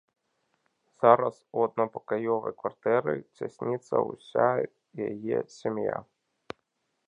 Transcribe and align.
Зараз 1.03 1.37
у 1.57 1.65
аднапакаёвай 1.65 2.53
кватэры 2.63 3.15
цясніцца 3.37 3.95
ўся 4.09 4.49
яе 5.09 5.37
сям'я. 5.61 5.97